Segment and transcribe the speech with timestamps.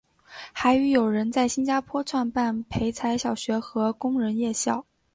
[0.51, 4.83] 还与友人在新加坡创办培才小学和工人夜校。